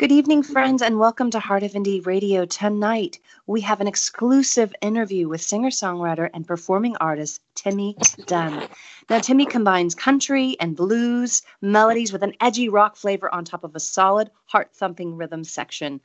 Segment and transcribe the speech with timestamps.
[0.00, 2.46] Good evening, friends, and welcome to Heart of Indie Radio.
[2.46, 8.66] Tonight, we have an exclusive interview with singer songwriter and performing artist Timmy Dunn.
[9.10, 13.76] Now, Timmy combines country and blues melodies with an edgy rock flavor on top of
[13.76, 16.00] a solid, heart thumping rhythm section.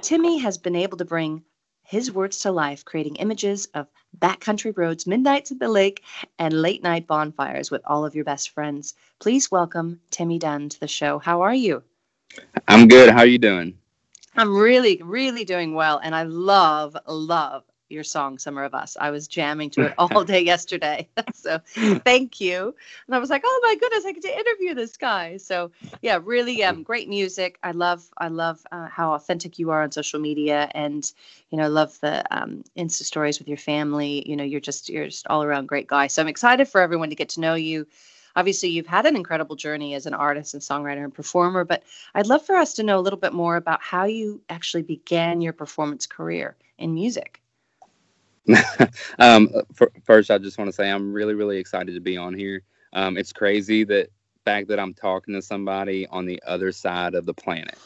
[0.00, 1.44] Timmy has been able to bring
[1.84, 3.86] his words to life, creating images of
[4.18, 6.02] backcountry roads, midnights at the lake,
[6.40, 8.94] and late night bonfires with all of your best friends.
[9.20, 11.20] Please welcome Timmy Dunn to the show.
[11.20, 11.84] How are you?
[12.68, 13.10] I'm good.
[13.10, 13.78] How are you doing?
[14.36, 16.00] I'm really, really doing well.
[16.02, 18.96] And I love, love your song, Summer of Us.
[18.98, 21.08] I was jamming to it all day yesterday.
[21.34, 22.74] so thank you.
[23.06, 25.36] And I was like, oh my goodness, I get to interview this guy.
[25.36, 27.58] So yeah, really um, great music.
[27.62, 31.10] I love, I love uh, how authentic you are on social media and,
[31.50, 34.28] you know, love the um, Insta stories with your family.
[34.28, 36.06] You know, you're just, you're just all around great guy.
[36.06, 37.86] So I'm excited for everyone to get to know you
[38.36, 41.82] obviously you've had an incredible journey as an artist and songwriter and performer, but
[42.14, 45.40] I'd love for us to know a little bit more about how you actually began
[45.40, 47.40] your performance career in music.
[49.18, 52.34] um, for, first, I just want to say I'm really, really excited to be on
[52.34, 52.62] here.
[52.92, 54.10] Um, it's crazy that
[54.44, 57.78] fact that I'm talking to somebody on the other side of the planet.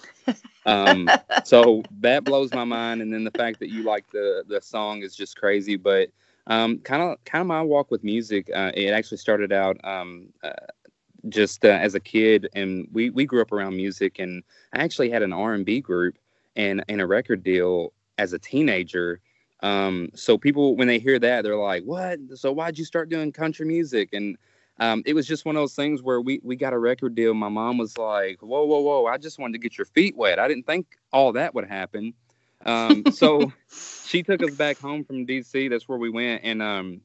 [0.64, 1.08] Um,
[1.44, 5.02] so that blows my mind, and then the fact that you like the the song
[5.02, 5.76] is just crazy.
[5.76, 6.10] But
[6.46, 8.50] kind of kind of my walk with music.
[8.54, 10.50] Uh, it actually started out um, uh,
[11.28, 14.18] just uh, as a kid, and we we grew up around music.
[14.18, 16.18] And I actually had an R and B group
[16.56, 19.20] and and a record deal as a teenager.
[19.62, 22.18] Um, so people when they hear that, they're like, "What?
[22.34, 24.36] So why'd you start doing country music?" And
[24.78, 27.34] um, it was just one of those things where we we got a record deal.
[27.34, 29.06] My mom was like, "Whoa, whoa, whoa!
[29.06, 30.38] I just wanted to get your feet wet.
[30.38, 32.14] I didn't think all that would happen."
[32.66, 33.52] Um, so
[34.06, 35.70] she took us back home from DC.
[35.70, 36.42] That's where we went.
[36.44, 37.00] And, um,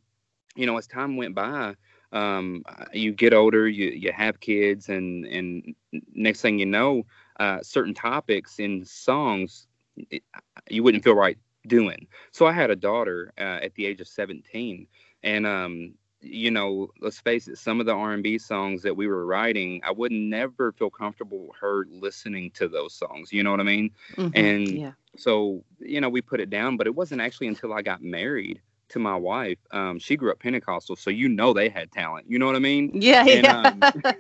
[0.56, 1.76] you know, as time went by,
[2.12, 5.76] um, you get older, you, you have kids, and, and
[6.14, 7.06] next thing you know,
[7.40, 9.68] uh, certain topics in songs
[10.10, 10.24] it,
[10.70, 11.38] you wouldn't feel right
[11.68, 12.08] doing.
[12.32, 14.88] So I had a daughter uh, at the age of 17,
[15.24, 19.26] and um, you know, let's face it, some of the R&B songs that we were
[19.26, 23.32] writing, I would never feel comfortable her listening to those songs.
[23.34, 23.92] You know what I mean?
[24.16, 24.30] Mm-hmm.
[24.36, 24.92] And yeah.
[25.18, 28.62] So, you know, we put it down, but it wasn't actually until I got married
[28.90, 29.58] to my wife.
[29.72, 32.26] Um, she grew up Pentecostal, so you know they had talent.
[32.30, 32.92] You know what I mean?
[32.94, 33.46] Yeah, and,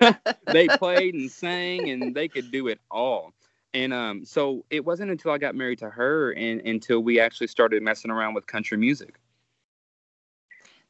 [0.02, 0.12] yeah.
[0.12, 0.16] Um,
[0.48, 3.34] they played and sang, and they could do it all.
[3.74, 7.48] And um, so it wasn't until I got married to her and until we actually
[7.48, 9.20] started messing around with country music.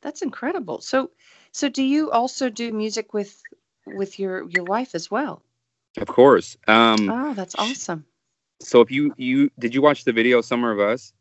[0.01, 0.81] That's incredible.
[0.81, 1.11] So,
[1.51, 3.39] so do you also do music with
[3.85, 5.43] with your your wife as well?
[5.97, 6.57] Of course.
[6.67, 8.05] Um, oh, that's awesome.
[8.61, 11.13] So, if you you did you watch the video "Summer of Us"?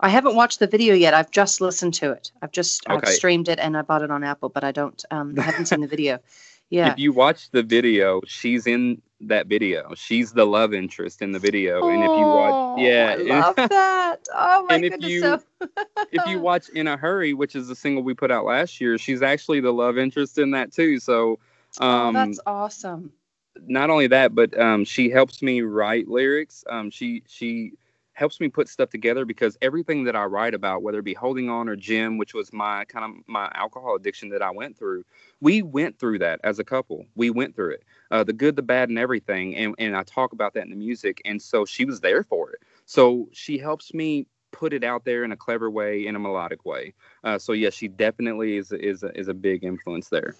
[0.00, 1.14] I haven't watched the video yet.
[1.14, 2.32] I've just listened to it.
[2.42, 2.96] I've just okay.
[2.96, 5.02] I've streamed it and I bought it on Apple, but I don't.
[5.10, 6.18] Um, I haven't seen the video.
[6.70, 6.92] Yeah.
[6.92, 9.94] If you watch the video, she's in that video.
[9.94, 11.80] She's the love interest in the video.
[11.82, 14.26] Oh, and if you watch, yeah, I love that.
[14.34, 15.04] Oh my and goodness.
[15.04, 15.68] If you,
[16.12, 18.98] if you watch In a Hurry, which is the single we put out last year,
[18.98, 20.98] she's actually the love interest in that too.
[20.98, 21.38] So,
[21.80, 23.12] oh, um, oh, that's awesome.
[23.60, 26.64] Not only that, but um, she helps me write lyrics.
[26.68, 27.72] Um, she she
[28.14, 31.50] helps me put stuff together because everything that I write about, whether it be holding
[31.50, 35.04] on or Jim, which was my kind of my alcohol addiction that I went through,
[35.40, 37.06] we went through that as a couple.
[37.16, 39.56] We went through it, uh, the good, the bad, and everything.
[39.56, 41.20] And and I talk about that in the music.
[41.24, 42.60] And so she was there for it.
[42.86, 46.64] So she helps me put it out there in a clever way, in a melodic
[46.64, 46.94] way.
[47.24, 50.34] Uh, so yes, she definitely is is a, is a big influence there.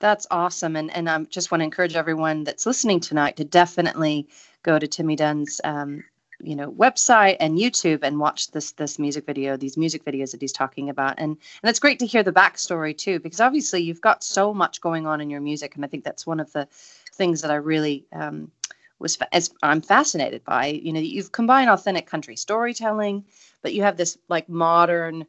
[0.00, 4.26] That's awesome, and and I just want to encourage everyone that's listening tonight to definitely
[4.62, 6.02] go to Timmy Dunn's um,
[6.42, 10.40] you know website and youtube and watch this this music video these music videos that
[10.40, 14.00] he's talking about and and it's great to hear the backstory too because obviously you've
[14.00, 16.66] got so much going on in your music and i think that's one of the
[17.12, 18.50] things that i really um,
[18.98, 20.66] was as i'm fascinated by.
[20.66, 23.24] You know you've combined authentic country storytelling
[23.62, 25.26] but you have this like modern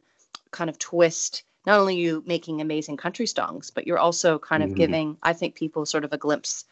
[0.50, 4.70] kind of twist not only you making amazing country songs but you're also kind of
[4.70, 4.78] mm-hmm.
[4.78, 6.64] giving i think people sort of a glimpse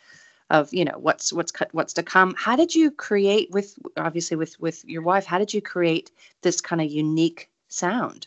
[0.50, 2.34] of you know what's what's what's to come.
[2.36, 6.10] How did you create with obviously with with your wife how did you create
[6.42, 8.26] this kind of unique sound?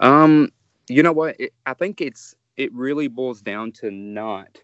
[0.00, 0.52] Um
[0.88, 1.40] you know what?
[1.40, 4.58] It, i think it's it really boils down to not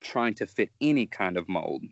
[0.00, 1.84] trying to fit any kind of mold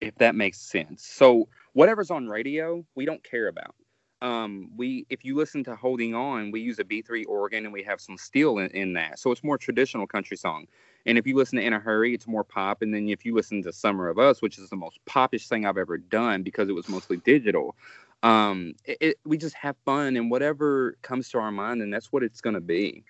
[0.00, 1.04] if that makes sense.
[1.04, 3.74] So whatever's on radio we don't care about
[4.22, 7.82] um, we if you listen to holding on we use a b3 organ and we
[7.82, 10.66] have some steel in, in that so it's more traditional country song
[11.06, 12.82] and if you listen to In a Hurry, it's more pop.
[12.82, 15.66] And then if you listen to Summer of Us, which is the most popish thing
[15.66, 17.74] I've ever done because it was mostly digital,
[18.22, 22.12] um, it, it, we just have fun and whatever comes to our mind, and that's
[22.12, 23.04] what it's going to be.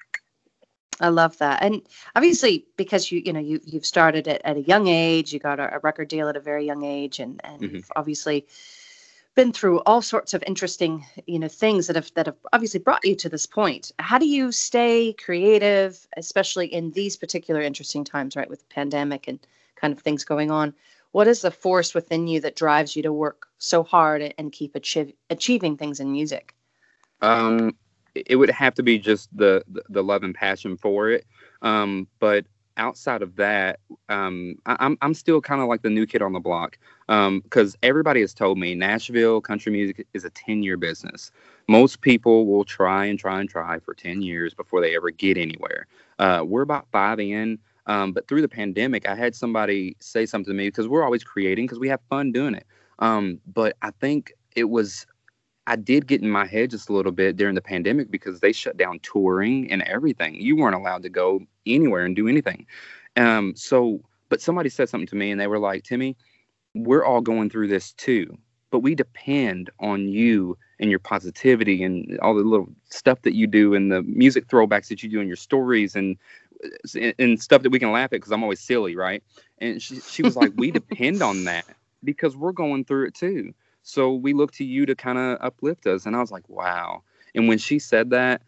[1.00, 1.62] I love that.
[1.62, 1.82] And
[2.15, 5.58] obviously because you you know you you've started it at a young age, you got
[5.58, 7.79] a, a record deal at a very young age and and mm-hmm.
[7.97, 8.47] obviously
[9.34, 13.05] been through all sorts of interesting you know things that have that have obviously brought
[13.05, 13.93] you to this point.
[13.99, 19.29] How do you stay creative especially in these particular interesting times right with the pandemic
[19.29, 19.38] and
[19.76, 20.75] kind of things going on?
[21.12, 24.75] What is the force within you that drives you to work so hard and keep
[24.75, 26.55] achieve, achieving things in music?
[27.20, 27.76] Um
[28.14, 31.25] it would have to be just the, the love and passion for it.
[31.62, 32.44] Um but
[32.77, 36.23] outside of that, um, I, am I'm, I'm still kind of like the new kid
[36.23, 40.63] on the block because um, everybody has told me Nashville country music is a 10
[40.63, 41.31] year business.
[41.69, 45.37] Most people will try and try and try for 10 years before they ever get
[45.37, 45.87] anywhere.
[46.19, 47.59] Uh, we're about five in.
[47.87, 51.25] Um, but through the pandemic, I had somebody say something to me because we're always
[51.25, 52.67] creating because we have fun doing it.
[53.01, 55.07] Um, but I think it was
[55.67, 58.53] I did get in my head just a little bit during the pandemic because they
[58.53, 60.35] shut down touring and everything.
[60.35, 62.67] You weren't allowed to go anywhere and do anything.
[63.17, 66.17] Um, so, but somebody said something to me and they were like, Timmy,
[66.75, 68.37] we're all going through this too,
[68.70, 73.47] but we depend on you and your positivity and all the little stuff that you
[73.47, 76.17] do and the music throwbacks that you do and your stories and
[77.19, 79.23] and stuff that we can laugh at because I'm always silly, right?
[79.58, 81.65] And she, she was like, we depend on that
[82.05, 83.53] because we're going through it too.
[83.82, 86.06] So we look to you to kind of uplift us.
[86.06, 87.02] And I was like, wow.
[87.34, 88.43] And when she said that,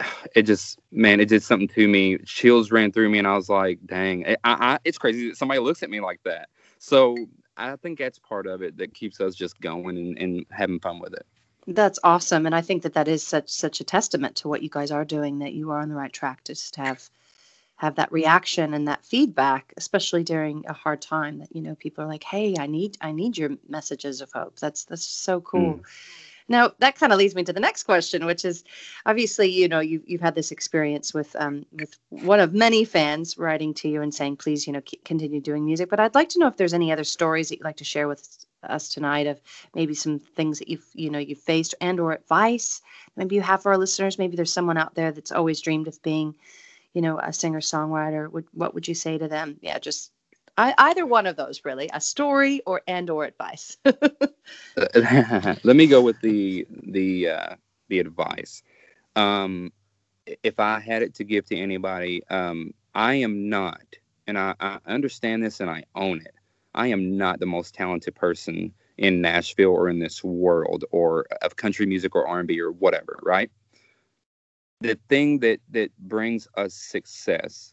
[0.34, 3.48] it just man it did something to me chills ran through me and i was
[3.48, 6.48] like dang I, I, it's crazy that somebody looks at me like that
[6.78, 7.16] so
[7.56, 10.98] i think that's part of it that keeps us just going and, and having fun
[10.98, 11.26] with it
[11.68, 14.68] that's awesome and i think that that is such such a testament to what you
[14.68, 17.08] guys are doing that you are on the right track to just have
[17.76, 22.04] have that reaction and that feedback especially during a hard time that you know people
[22.04, 24.58] are like hey i need i need your messages of hope.
[24.58, 25.74] That's that's so cool.
[25.74, 25.82] Mm.
[26.48, 28.64] now that kind of leads me to the next question which is
[29.06, 33.38] obviously you know you, you've had this experience with um, with one of many fans
[33.38, 35.90] writing to you and saying please you know continue doing music.
[35.90, 38.08] But i'd like to know if there's any other stories that you'd like to share
[38.08, 39.38] with us tonight of
[39.74, 42.80] maybe some things that you've you know you've faced and or advice
[43.16, 44.18] maybe you have for our listeners.
[44.18, 46.34] Maybe there's someone out there that's always dreamed of being
[46.94, 49.58] you know, a singer songwriter, would what would you say to them?
[49.60, 50.12] Yeah, just
[50.56, 53.76] I, either one of those really, a story or and or advice.
[54.76, 57.56] Let me go with the the uh,
[57.88, 58.62] the advice.
[59.16, 59.72] Um,
[60.42, 63.82] if I had it to give to anybody, um, I am not,
[64.26, 66.34] and I, I understand this and I own it.
[66.74, 71.56] I am not the most talented person in Nashville or in this world or of
[71.56, 73.50] country music or R&B or whatever, right?
[74.84, 77.72] The thing that that brings us success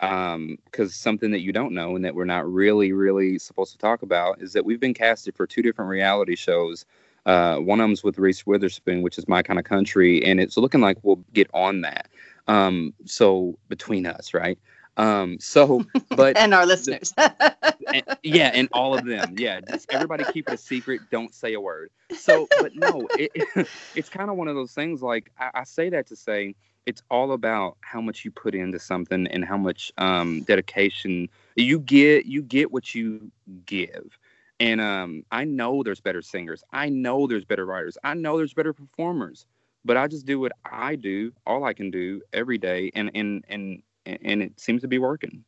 [0.00, 3.78] um because something that you don't know and that we're not really really supposed to
[3.78, 6.84] talk about is that we've been casted for two different reality shows.
[7.24, 10.56] Uh one of them's with reese witherspoon which is my kind of country and it's
[10.56, 12.08] looking like we'll get on that.
[12.48, 14.58] Um so between us right
[14.96, 19.60] um, so, but and our listeners, and, yeah, and all of them, yeah.
[19.60, 21.00] Just everybody keep it a secret.
[21.10, 21.90] Don't say a word.
[22.16, 25.02] So, but no, it, it, it's kind of one of those things.
[25.02, 26.54] Like I, I, say that to say
[26.86, 31.80] it's all about how much you put into something and how much um, dedication you
[31.80, 32.26] get.
[32.26, 33.30] You get what you
[33.66, 34.18] give.
[34.60, 36.62] And um, I know there's better singers.
[36.72, 37.98] I know there's better writers.
[38.04, 39.46] I know there's better performers.
[39.84, 43.44] But I just do what I do, all I can do every day, and and
[43.50, 45.44] and and it seems to be working.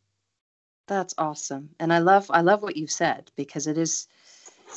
[0.86, 1.70] That's awesome.
[1.80, 4.06] And I love I love what you've said because it is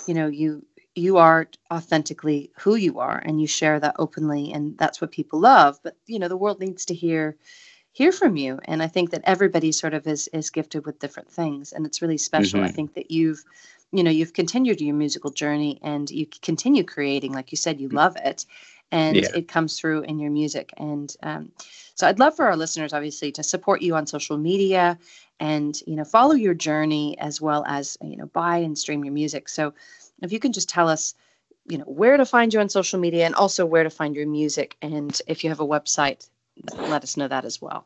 [0.08, 4.78] you know you you are authentically who you are and you share that openly and
[4.78, 7.38] that's what people love but you know the world needs to hear
[7.92, 11.31] hear from you and i think that everybody sort of is is gifted with different
[11.31, 12.69] things and it's really special mm-hmm.
[12.69, 13.44] i think that you've
[13.92, 17.90] you know you've continued your musical journey and you continue creating like you said you
[17.90, 17.94] mm.
[17.94, 18.45] love it
[18.92, 19.30] and yeah.
[19.36, 20.74] it comes through in your music.
[20.78, 21.52] And um,
[21.96, 24.98] so I'd love for our listeners, obviously, to support you on social media
[25.40, 29.14] and you know follow your journey as well as you know buy and stream your
[29.14, 29.48] music.
[29.50, 29.74] So
[30.22, 31.14] if you can just tell us
[31.69, 34.28] you know where to find you on social media and also where to find your
[34.28, 36.28] music and if you have a website
[36.74, 37.86] let us know that as well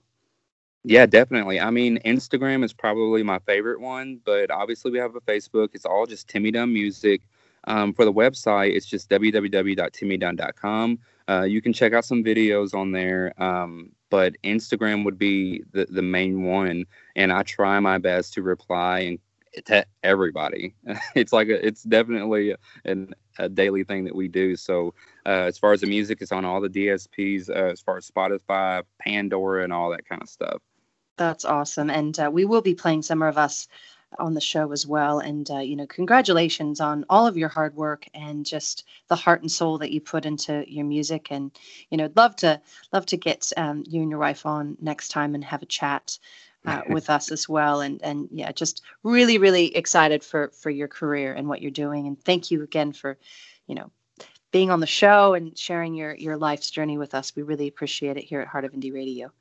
[0.83, 5.21] yeah definitely i mean instagram is probably my favorite one but obviously we have a
[5.21, 7.21] facebook it's all just timmy dunn music
[7.65, 10.99] um, for the website, it's just www.timmydunn.com.
[11.29, 15.85] Uh, you can check out some videos on there, um, but Instagram would be the,
[15.89, 16.85] the main one.
[17.15, 19.19] And I try my best to reply and
[19.65, 20.75] to everybody.
[21.15, 22.55] it's like a, it's definitely
[22.85, 24.55] an, a daily thing that we do.
[24.55, 24.93] So
[25.25, 27.49] uh, as far as the music, it's on all the DSPs.
[27.49, 30.61] Uh, as far as Spotify, Pandora, and all that kind of stuff.
[31.15, 33.67] That's awesome, and uh, we will be playing some of us
[34.19, 35.19] on the show as well.
[35.19, 39.41] And uh, you know, congratulations on all of your hard work and just the heart
[39.41, 41.27] and soul that you put into your music.
[41.31, 41.51] And
[41.89, 45.35] you know, love to love to get um, you and your wife on next time
[45.35, 46.17] and have a chat.
[46.65, 50.87] Uh, with us as well and and yeah just really really excited for for your
[50.87, 53.17] career and what you're doing and thank you again for
[53.67, 53.91] you know
[54.53, 57.35] being on the show and sharing your your life's journey with us.
[57.35, 59.33] We really appreciate it here at Heart of Indie Radio.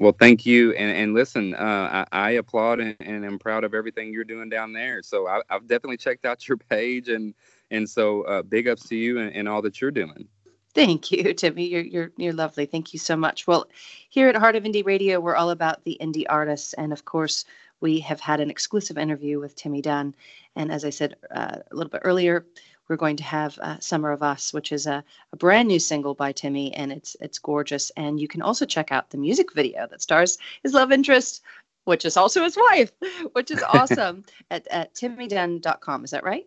[0.00, 3.74] Well, thank you, and, and listen, uh, I, I, applaud and, and am proud of
[3.74, 5.02] everything you're doing down there.
[5.02, 7.32] So I, have definitely checked out your page, and
[7.70, 10.28] and so uh, big ups to you and, and all that you're doing.
[10.74, 11.66] Thank you, Timmy.
[11.66, 12.66] You're you're you're lovely.
[12.66, 13.46] Thank you so much.
[13.46, 13.66] Well,
[14.08, 17.44] here at Heart of Indie Radio, we're all about the indie artists, and of course,
[17.80, 20.14] we have had an exclusive interview with Timmy Dunn.
[20.56, 22.46] And as I said uh, a little bit earlier,
[22.88, 26.14] we're going to have uh, "Summer of Us," which is a, a brand new single
[26.14, 27.90] by Timmy, and it's it's gorgeous.
[27.96, 31.42] And you can also check out the music video that stars his love interest,
[31.84, 32.92] which is also his wife,
[33.32, 36.04] which is awesome at at timmydunn.com.
[36.04, 36.46] Is that right?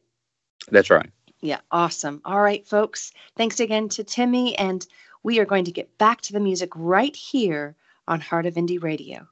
[0.69, 1.09] That's right.
[1.41, 2.21] Yeah, awesome.
[2.25, 3.11] All right, folks.
[3.35, 4.85] Thanks again to Timmy, and
[5.23, 7.75] we are going to get back to the music right here
[8.07, 9.27] on Heart of Indie Radio.